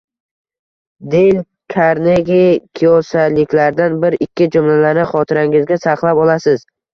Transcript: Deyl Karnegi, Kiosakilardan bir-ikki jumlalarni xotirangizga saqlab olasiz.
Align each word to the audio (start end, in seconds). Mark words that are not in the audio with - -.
Deyl 1.15 1.41
Karnegi, 1.73 2.39
Kiosakilardan 2.79 3.99
bir-ikki 4.05 4.49
jumlalarni 4.57 5.05
xotirangizga 5.13 5.79
saqlab 5.85 6.25
olasiz. 6.25 6.67